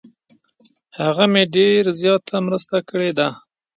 هغه 0.99 1.25
مې 1.31 1.43
ډیر 1.55 1.83
زیاته 2.01 2.35
مرسته 2.45 2.77
کړې 2.89 3.11
ده. 3.17 3.27